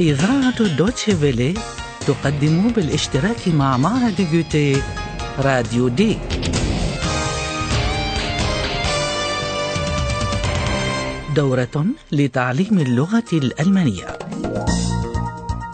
[0.00, 1.54] إذاعة دوتشي فيلي
[2.06, 4.82] تقدم بالاشتراك مع معهد جوتي
[5.38, 6.18] راديو دي.
[11.36, 14.18] دورة لتعليم اللغة الألمانية.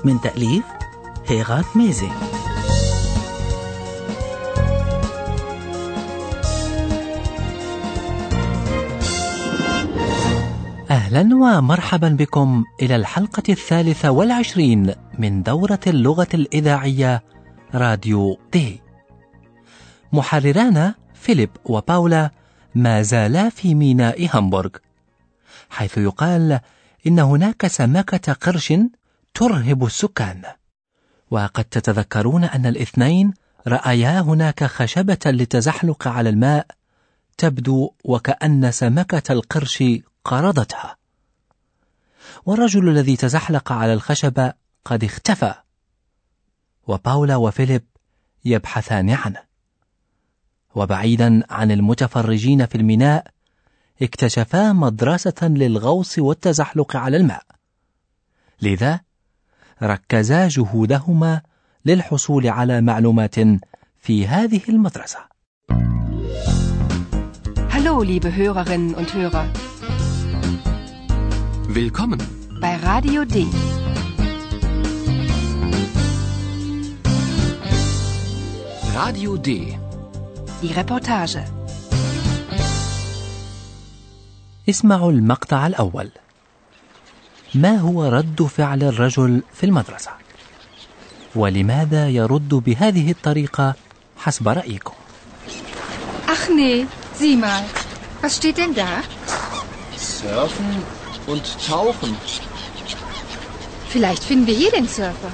[0.04, 0.64] من تأليف
[1.26, 2.08] هيغات ميزي.
[11.06, 17.22] أهلا ومرحبا بكم إلى الحلقة الثالثة والعشرين من دورة اللغة الإذاعية
[17.74, 18.80] راديو دي.
[20.12, 22.30] محررانا فيليب وباولا
[22.74, 24.70] ما زالا في ميناء هامبورغ
[25.70, 26.60] حيث يقال
[27.06, 28.72] إن هناك سمكة قرش
[29.34, 30.42] ترهب السكان.
[31.30, 33.32] وقد تتذكرون أن الاثنين
[33.66, 36.66] رأيا هناك خشبة للتزحلق على الماء
[37.38, 39.84] تبدو وكأن سمكة القرش
[40.24, 40.96] قرضتها.
[42.46, 44.52] والرجل الذي تزحلق على الخشبة
[44.84, 45.54] قد اختفى.
[46.86, 47.84] وباولا وفيليب
[48.44, 49.42] يبحثان عنه.
[50.74, 53.26] وبعيدا عن المتفرجين في الميناء
[54.02, 57.42] اكتشفا مدرسة للغوص والتزحلق على الماء.
[58.62, 59.00] لذا
[59.82, 61.42] ركزا جهودهما
[61.84, 63.34] للحصول على معلومات
[63.98, 65.35] في هذه المدرسة.
[67.86, 69.46] Hallo, liebe Hörerinnen und Hörer.
[71.68, 72.20] Willkommen
[72.60, 73.46] bei Radio D.
[78.92, 79.78] Radio D.
[80.62, 81.38] Die Reportage.
[84.68, 86.10] اسمعوا المقطع الأول.
[87.54, 90.10] ما هو رد فعل الرجل في المدرسة؟
[91.34, 93.74] ولماذا يرد بهذه الطريقة
[94.16, 94.94] حسب رأيكم؟
[96.28, 96.86] أخني
[97.18, 97.64] sieh mal.
[98.20, 99.02] Was steht denn da?
[99.96, 100.82] Surfen
[101.26, 102.16] und tauchen.
[103.88, 105.32] Vielleicht finden wir hier den Surfer.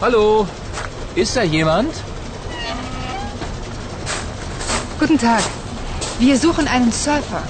[0.00, 0.46] Hallo,
[1.14, 1.94] ist da jemand?
[4.98, 5.42] Guten Tag.
[6.18, 7.42] Wir suchen einen Surfer.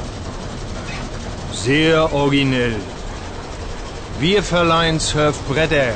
[1.53, 2.77] Sehr originell.
[4.21, 5.95] Wir verleihen Surfbretter,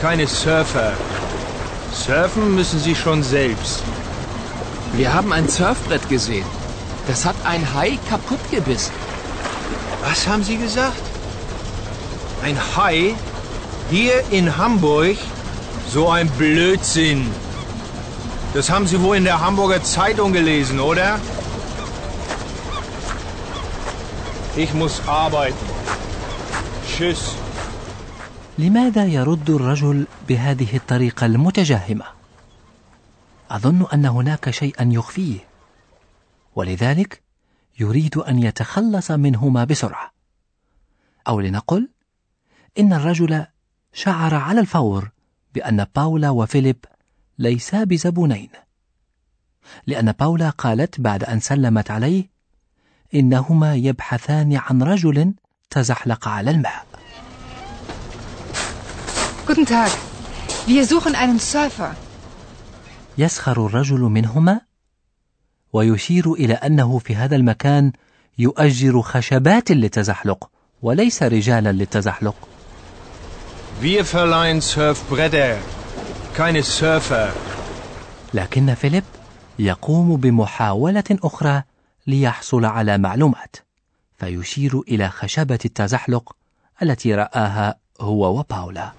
[0.00, 0.92] keine Surfer.
[1.92, 3.82] Surfen müssen Sie schon selbst.
[4.92, 6.46] Wir haben ein Surfbrett gesehen.
[7.06, 8.92] Das hat ein Hai kaputt gebissen.
[10.02, 11.02] Was haben Sie gesagt?
[12.42, 13.14] Ein Hai?
[13.90, 15.16] Hier in Hamburg?
[15.88, 17.30] So ein Blödsinn.
[18.54, 21.18] Das haben Sie wohl in der Hamburger Zeitung gelesen, oder?
[24.56, 25.66] Ich muss arbeiten.
[26.88, 27.34] Tschüss.
[28.60, 32.04] لماذا يرد الرجل بهذه الطريقة المتجهمة؟
[33.50, 35.38] أظن أن هناك شيئا يخفيه،
[36.56, 37.22] ولذلك
[37.80, 40.12] يريد أن يتخلص منهما بسرعة.
[41.28, 41.88] أو لنقل
[42.78, 43.46] إن الرجل
[43.92, 45.10] شعر على الفور
[45.54, 46.84] بأن باولا وفيليب
[47.38, 48.50] ليسا بزبونين،
[49.86, 52.30] لأن باولا قالت بعد أن سلمت عليه
[53.14, 55.34] إنهما يبحثان عن رجل
[55.70, 56.89] تزحلق على الماء.
[59.50, 59.90] Guten Tag.
[60.66, 61.94] Wir suchen einen Surfer.
[63.18, 64.60] يسخر الرجل منهما
[65.72, 67.92] ويشير إلى أنه في هذا المكان
[68.38, 70.50] يؤجر خشبات للتزحلق
[70.82, 72.34] وليس رجالا للتزحلق
[73.82, 75.56] Wir verleihen Surfbretter,
[76.36, 77.30] keine Surfer.
[78.34, 79.04] لكن فيليب
[79.58, 81.62] يقوم بمحاولة أخرى
[82.06, 83.56] ليحصل على معلومات
[84.18, 86.36] فيشير إلى خشبة التزحلق
[86.82, 88.92] التي رآها هو وباولا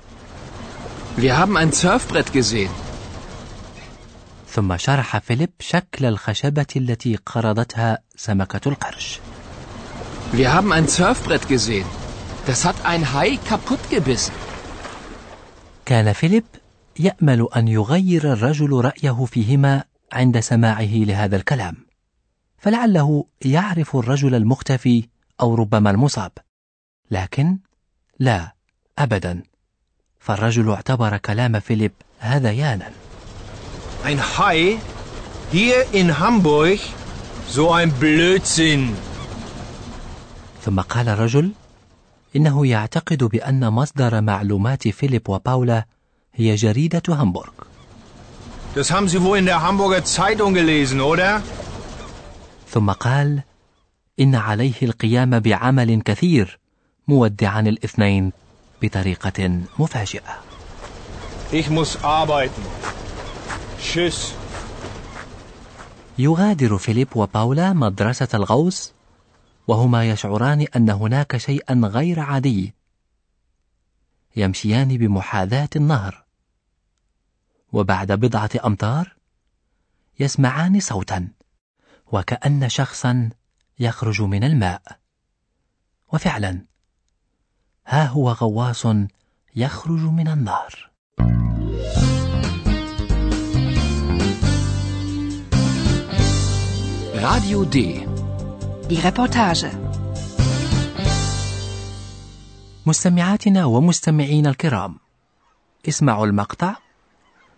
[1.17, 2.71] Wir haben ein Surfbrett gesehen.
[4.47, 9.19] ثم شرح فيليب شكل الخشبة التي قرضتها سمكة القرش
[10.33, 11.85] Wir haben ein Surfbrett gesehen.
[12.47, 14.33] Das hat ein Hai kaputt gebissen.
[15.85, 16.43] كان فيليب
[16.99, 19.83] يأمل أن يغير الرجل رأيه فيهما
[20.13, 21.75] عند سماعه لهذا الكلام
[22.57, 25.07] فلعله يعرف الرجل المختفي
[25.41, 26.31] أو ربما المصاب
[27.11, 27.57] لكن
[28.19, 28.55] لا
[28.97, 29.43] ابدا
[30.21, 32.91] فالرجل اعتبر كلام فيليب هذيانا
[34.03, 34.77] Ein Hai?
[35.51, 36.79] Hier in Hamburg?
[37.49, 38.93] So ein Blödsinn.
[40.65, 41.51] ثم قال الرجل
[42.35, 45.85] إنه يعتقد بأن مصدر معلومات فيليب وباولا
[46.35, 47.51] هي جريدة هامبورغ
[48.75, 51.41] Das haben Sie wohl in der Hamburger Zeitung gelesen, oder?
[52.73, 53.41] ثم قال
[54.19, 56.59] إن عليه القيام بعمل كثير
[57.07, 58.31] مودعا الاثنين
[58.81, 60.43] بطريقة مفاجئة
[61.53, 62.61] Ich muss arbeiten.
[63.79, 64.33] Tschüss.
[66.17, 68.93] يغادر فيليب وباولا مدرسة الغوص
[69.67, 72.73] وهما يشعران أن هناك شيئا غير عادي
[74.35, 76.25] يمشيان بمحاذاة النهر
[77.71, 79.15] وبعد بضعة أمتار
[80.19, 81.27] يسمعان صوتا
[82.11, 83.29] وكأن شخصا
[83.79, 84.81] يخرج من الماء
[86.13, 86.70] وفعلا
[87.91, 88.85] ها هو غواص
[89.55, 90.91] يخرج من النهر
[97.15, 97.77] Radio D.
[98.89, 99.65] Die Reportage.
[102.85, 104.97] مستمعاتنا ومستمعينا الكرام
[105.87, 106.75] اسمعوا المقطع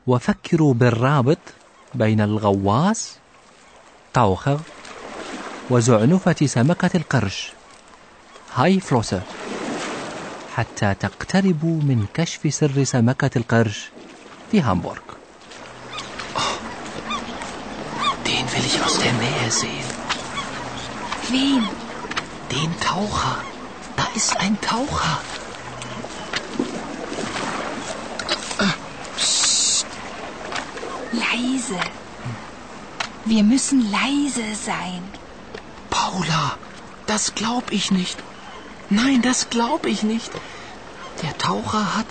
[0.08, 1.40] وفكروا بالرابط
[1.96, 3.18] بين الغواص
[4.14, 4.60] تاوخر
[5.70, 7.54] وزعنفة سمكة القرش
[8.56, 9.22] هاي فلوسر
[10.57, 13.91] حتى تقتربوا من كشف سر سمكة القرش
[14.51, 15.01] في هامبورغ
[18.25, 19.89] Den will ich aus der Nähe sehen.
[21.31, 21.63] Wen?
[22.55, 23.37] Den Taucher.
[23.97, 25.15] Da ist ein Taucher.
[31.13, 31.81] Leise.
[33.25, 35.03] Wir müssen leise sein.
[35.91, 36.45] Paula,
[37.07, 38.19] das glaub ich nicht.
[38.93, 40.33] Nein, das glaub ich nicht.
[41.23, 42.07] Der Taucher hat.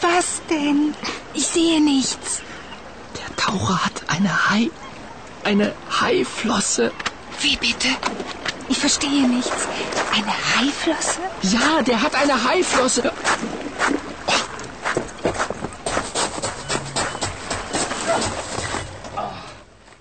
[0.00, 0.94] Was denn?
[1.34, 2.42] Ich sehe nichts.
[3.18, 4.70] Der Taucher hat eine Hai.
[5.44, 6.92] Eine Haiflosse.
[7.40, 7.88] Wie bitte?
[8.68, 9.68] Ich verstehe nichts.
[10.16, 11.20] Eine Haiflosse?
[11.42, 13.12] Ja, der hat eine Haiflosse.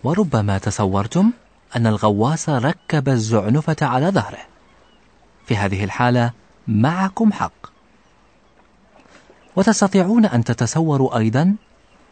[0.04, 1.32] وربما تصورتم
[1.76, 4.38] أن الغواص ركب الزعنفة على ظهره
[5.49, 6.33] في هذه الحالة
[6.69, 7.53] معكم حق.
[9.57, 11.57] وتستطيعون أن تتصوروا أيضا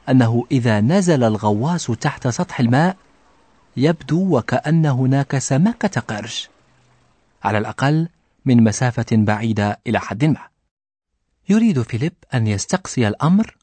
[0.08, 2.96] أنه إذا نزل الغواص تحت سطح الماء
[3.76, 6.48] يبدو وكأن هناك سمكة قرش
[7.44, 8.08] على الأقل
[8.44, 10.40] من مسافة بعيدة إلى حد ما.
[11.48, 13.56] يريد فيليب أن يستقصي الأمر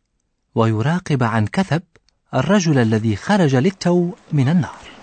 [0.55, 1.81] ويراقب عن كثب
[2.33, 4.93] الرجل الذي خرج للتو من النار.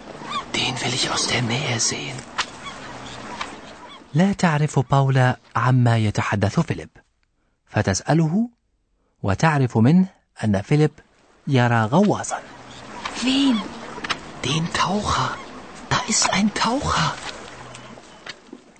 [0.54, 2.29] Den will ich aus der Nähe sehen.
[4.14, 6.88] لا تعرف باولا عما يتحدث فيليب
[7.66, 8.50] فتسأله
[9.22, 10.06] وتعرف منه
[10.44, 10.90] أن فيليب
[11.46, 12.38] يرى غواصا
[13.22, 13.56] Wen?
[14.44, 15.36] Den Taucher.
[15.90, 17.12] Da ist ein Taucher.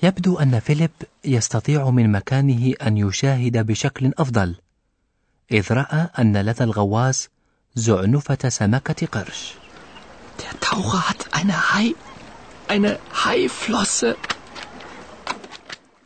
[0.03, 0.91] يبدو أن فيليب
[1.25, 4.57] يستطيع من مكانه أن يشاهد بشكل أفضل
[5.53, 7.29] إذ رأى أن لدى الغواص
[7.75, 9.55] زعنفة سمكة قرش
[10.39, 11.95] Der Taucher hat eine Hai.
[12.69, 14.17] Eine Haiflosse.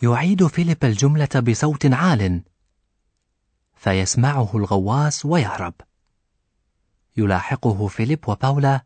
[0.05, 2.43] يعيد فيليب الجملة بصوت عال
[3.77, 5.75] فيسمعه الغواص ويهرب.
[7.17, 8.81] يلاحقه فيليب وباولا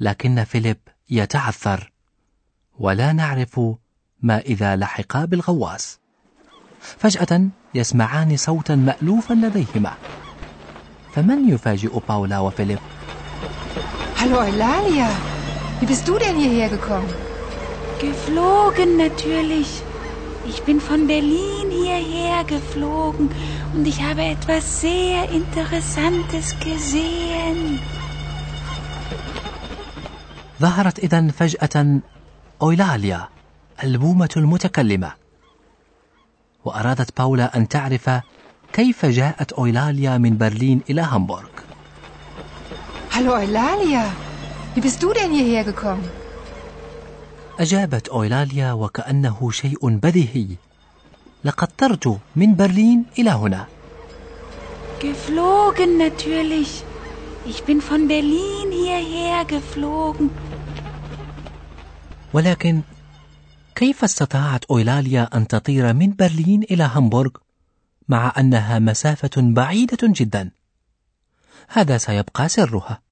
[0.00, 0.76] لكن فيليب
[1.10, 1.92] يتعثر
[2.78, 3.60] ولا نعرف
[4.22, 6.00] ما إذا لحقا بالغواص.
[6.80, 9.94] فجأة يسمعان صوتا مألوفا لديهما.
[11.14, 12.78] فمن يفاجئ باولا وفيليب؟
[14.20, 15.08] Hallo Eulalia,
[15.80, 17.12] wie bist du denn hierher gekommen?
[18.00, 19.89] Geflogen natürlich.
[20.51, 23.29] Ich bin von Berlin hierher geflogen
[23.73, 27.79] und ich habe etwas sehr Interessantes gesehen.
[30.61, 31.99] ظهرت إذا فجأة
[32.61, 33.29] أويلاليا
[33.83, 35.11] البومة المتكلمة
[36.65, 38.09] وأرادت باولا أن تعرف
[38.73, 41.49] كيف جاءت أويلاليا من برلين إلى هامبورغ
[43.15, 44.05] Hallo Eulalia,
[44.73, 46.18] wie bist du denn hierher gekommen?
[47.60, 50.46] أجابت أويلاليا وكأنه شيء بديهي
[51.44, 53.66] لقد طرت من برلين إلى هنا
[55.00, 56.84] Geflogen natürlich.
[57.46, 60.30] Ich bin von Berlin hierher geflogen.
[62.32, 62.82] ولكن
[63.74, 67.30] كيف استطاعت أويلاليا أن تطير من برلين إلى هامبورغ
[68.08, 70.50] مع أنها مسافة بعيدة جدا؟
[71.68, 73.02] هذا سيبقى سرها.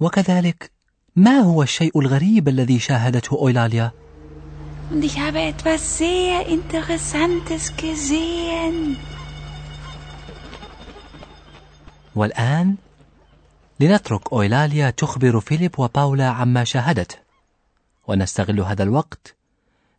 [0.00, 0.73] وكذلك
[1.16, 3.92] ما هو الشيء الغريب الذي شاهدته أويلاليا؟
[4.90, 8.96] Und ich habe etwas sehr Interessantes gesehen.
[12.16, 12.76] والآن
[13.80, 17.16] لنترك أويلاليا تخبر فيليب وباولا عما شاهدته
[18.06, 19.34] ونستغل هذا الوقت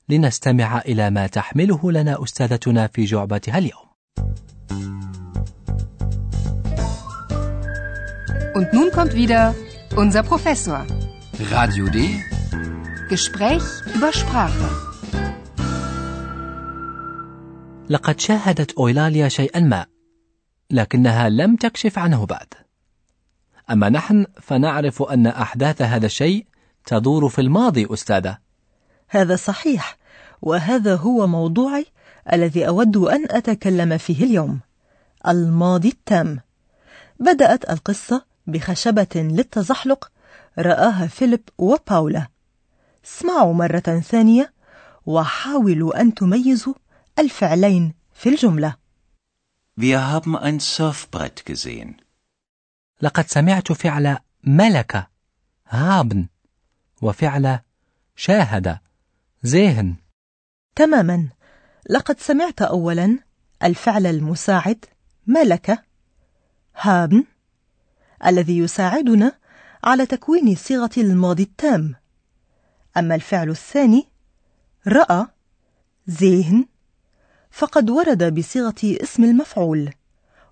[0.09, 3.85] لنستمع إلى ما تحمله لنا أستاذتنا في جعبتها اليوم
[8.55, 9.53] Und nun kommt wieder
[9.97, 10.85] unser Professor.
[11.51, 11.97] Radio D.
[13.09, 13.63] Gespräch
[13.95, 14.69] über Sprache.
[17.89, 19.85] لقد شاهدت أويلاليا شيئا ما
[20.71, 22.53] لكنها لم تكشف عنه بعد
[23.71, 26.45] أما نحن فنعرف أن أحداث هذا الشيء
[26.85, 28.37] تدور في الماضي أستاذة
[29.09, 29.97] هذا صحيح
[30.41, 31.85] وهذا هو موضوعي
[32.33, 34.59] الذي أود أن أتكلم فيه اليوم
[35.27, 36.39] الماضي التام
[37.19, 40.11] بدأت القصة بخشبة للتزحلق
[40.59, 42.27] رآها فيليب وباولا.
[43.05, 44.53] اسمعوا مرة ثانية
[45.05, 46.73] وحاولوا أن تميزوا
[47.19, 48.75] الفعلين في الجملة.
[49.77, 51.95] Wir haben ein Surfbrett gesehen.
[53.01, 55.07] لقد سمعت فعل ملك
[55.67, 56.27] هابن
[57.01, 57.59] وفعل
[58.15, 58.79] شاهد
[59.45, 59.95] ذهن
[60.75, 61.29] تماما.
[61.89, 63.19] لقد سمعت أولا
[63.63, 64.85] الفعل المساعد
[65.27, 65.83] ملك
[66.75, 67.23] هابن
[68.25, 69.31] الذي يساعدنا
[69.83, 71.95] على تكوين صيغة الماضي التام.
[72.97, 74.07] أما الفعل الثاني
[74.87, 75.27] رأى
[76.09, 76.65] ذهن
[77.51, 79.93] فقد ورد بصيغة اسم المفعول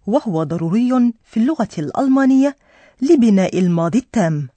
[0.08, 2.58] وهو ضروري في اللغة الألمانية
[3.02, 4.50] لبناء الماضي التام.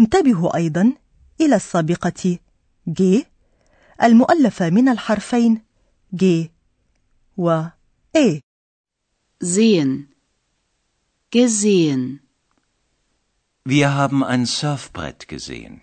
[0.00, 0.92] انتبهوا أيضا
[1.40, 2.38] إلى السابقة
[2.88, 3.22] ج
[4.02, 5.62] المؤلفة من الحرفين
[6.14, 6.46] ج
[7.36, 7.64] و
[8.16, 8.40] A.
[9.44, 10.07] Sehen.
[11.30, 12.20] Gesehen.
[13.64, 15.80] Wir haben ein Surfbrett gesehen.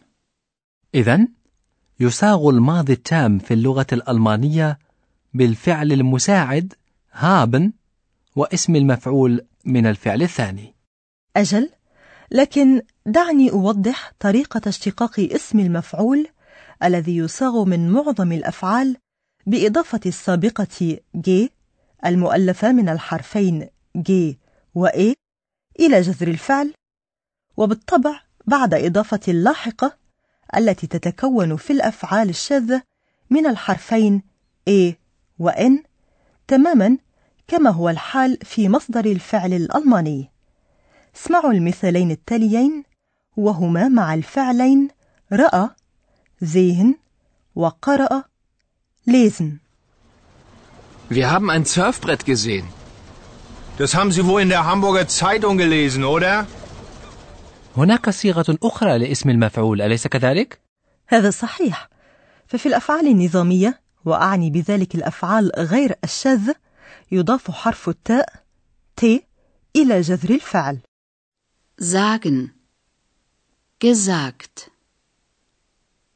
[0.95, 1.27] إذا
[1.99, 4.79] يساغ الماضي التام في اللغة الألمانية
[5.33, 6.73] بالفعل المساعد
[7.11, 7.73] هابن
[8.35, 10.75] واسم المفعول من الفعل الثاني
[11.35, 11.69] أجل
[12.31, 16.27] لكن دعني أوضح طريقة اشتقاق اسم المفعول
[16.83, 18.97] الذي يصاغ من معظم الأفعال
[19.45, 21.47] بإضافة السابقة ج
[22.05, 24.33] المؤلفة من الحرفين ج
[24.75, 25.24] و A
[25.79, 26.73] إلى جذر الفعل
[27.57, 29.97] وبالطبع بعد إضافة اللاحقة
[30.57, 32.81] التي تتكون في الأفعال الشاذة
[33.29, 34.21] من الحرفين
[34.69, 34.93] A
[35.39, 35.83] و N
[36.47, 36.97] تماما
[37.47, 40.31] كما هو الحال في مصدر الفعل الألماني
[41.15, 42.83] اسمعوا المثالين التاليين
[43.37, 44.87] وهما مع الفعلين
[45.31, 45.69] رأى
[46.43, 46.95] ذهن
[47.55, 48.23] وقرأ
[49.07, 49.59] lesen
[51.09, 52.67] Wir haben ein Surfbrett gesehen.
[53.77, 56.47] Das haben Sie wohl in der Hamburger Zeitung gelesen, oder?
[57.77, 60.61] هناك صيغة أخرى لاسم المفعول أليس كذلك؟
[61.07, 61.89] هذا صحيح
[62.47, 66.55] ففي الأفعال النظامية وأعني بذلك الأفعال غير الشاذة
[67.11, 68.33] يضاف حرف التاء
[68.95, 69.03] ت
[69.75, 70.79] إلى جذر الفعل
[71.77, 72.53] Sagen.
[73.79, 74.71] Gesagt.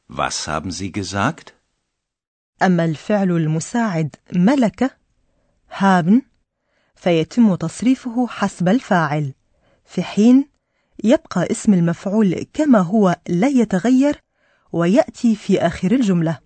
[0.08, 1.52] Was haben Sie gesagt?
[2.62, 4.96] أما الفعل المساعد ملك
[5.70, 6.22] هابن
[7.00, 9.32] فيتم تصريفه حسب الفاعل
[9.86, 10.48] في حين
[11.04, 14.22] يبقى اسم المفعول كما هو لا يتغير
[14.72, 16.38] ويأتي في آخر الجملة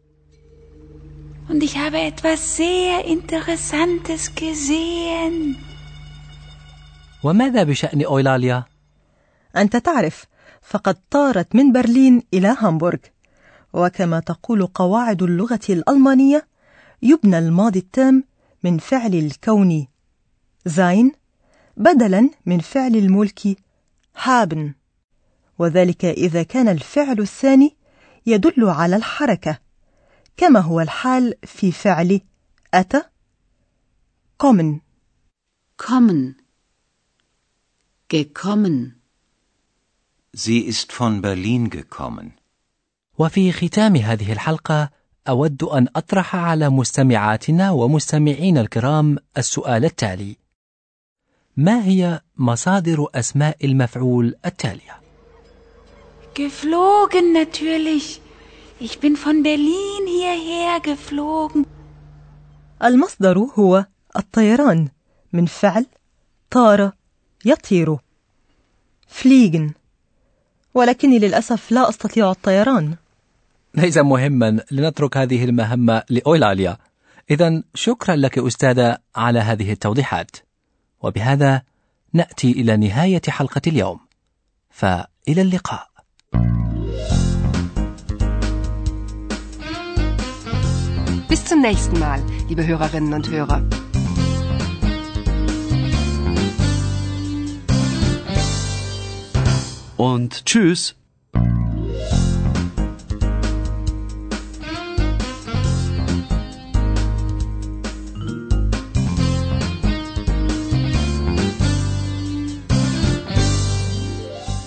[1.49, 5.57] Und ich habe etwas sehr Interessantes gesehen.
[7.23, 8.65] وماذا بشأن أويلاليا؟
[9.57, 10.25] أنت تعرف
[10.63, 12.99] فقد طارت من برلين إلى هامبورغ
[13.73, 16.47] وكما تقول قواعد اللغة الألمانية
[17.03, 18.25] يبنى الماضي التام
[18.65, 19.87] من فعل الكون
[20.67, 21.13] زين
[21.77, 23.57] بدلا من فعل الملك
[24.17, 24.75] هابن
[25.59, 27.77] وذلك إذا كان الفعل الثاني
[28.27, 29.59] يدل على الحركة
[30.37, 32.21] كما هو الحال في فعل
[32.75, 33.03] أتى
[34.39, 34.85] kommen
[35.77, 36.37] Kommen.
[38.09, 39.03] Gekommen.
[40.33, 42.33] Sie ist von Berlin gekommen.
[43.19, 44.91] وفي ختام هذه الحلقة
[45.29, 50.37] أود أن أطرح على مستمعاتنا ومستمعينا الكرام السؤال التالي:
[51.57, 55.01] ما هي مصادر أسماء المفعول التالية؟
[56.35, 58.21] Geflogen natürlich.
[58.81, 61.67] Ich bin von Berlin hierher geflogen.
[62.83, 64.89] المصدر هو الطيران
[65.33, 65.87] من فعل
[66.51, 66.93] طار
[67.45, 67.97] يطير
[69.09, 69.73] فليجن
[70.75, 72.97] ولكني للأسف لا أستطيع الطيران
[73.75, 76.77] ليس مهما لنترك هذه المهمة لأولاليا.
[77.31, 80.37] إذا شكرا لك أستاذة على هذه التوضيحات.
[81.05, 81.63] وبهذا
[82.13, 84.01] نأتي إلى نهاية حلقة اليوم.
[84.71, 85.87] فإلى اللقاء.
[91.29, 93.61] Bis zum nächsten Mal, liebe Hörerinnen und Hörer.
[99.97, 101.04] Und tschüss.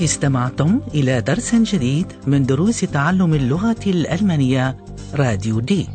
[0.07, 4.77] استمعتم إلى درس جديد من دروس تعلم اللغة الألمانية
[5.13, 5.87] راديو دي.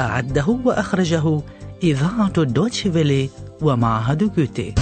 [0.00, 1.42] أعده وأخرجه
[1.82, 3.30] إذاعة دوتشفيلي
[3.62, 4.74] ومعهد جوتي.